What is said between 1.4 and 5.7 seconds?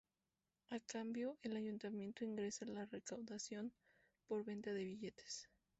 el Ayuntamiento ingresa la recaudación por venta de billetes.